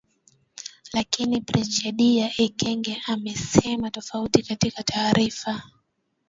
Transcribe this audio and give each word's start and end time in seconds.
Lakini 0.93 1.41
Brigedia 1.41 2.31
Ekenge 2.37 3.01
amesema 3.07 3.91
tofauti 3.91 4.43
katika 4.43 4.83
taarifa 4.83 5.61